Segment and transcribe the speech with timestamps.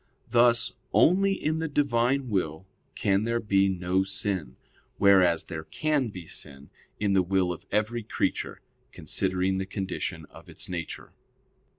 [0.31, 2.65] Thus only in the Divine will
[2.95, 4.55] can there be no sin;
[4.97, 8.61] whereas there can be sin in the will of every creature;
[8.91, 11.13] considering the condition of its nature.